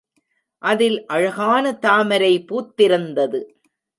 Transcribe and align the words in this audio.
அதில் 0.63 1.05
அழகான 1.05 1.73
தாமரை 1.73 2.45
பூத்திருந்தது. 2.49 3.41